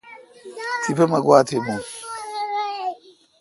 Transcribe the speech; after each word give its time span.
تیپہ 0.83 1.05
مہ 1.11 1.19
گوا 1.25 1.39
تھ 1.47 1.55
بھون۔ 1.65 1.79